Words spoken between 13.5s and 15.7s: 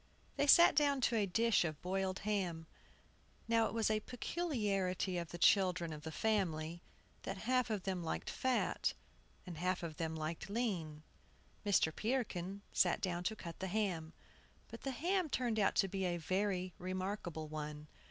the ham. But the ham turned